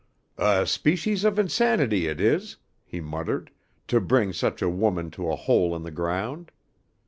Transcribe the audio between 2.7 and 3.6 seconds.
he muttered,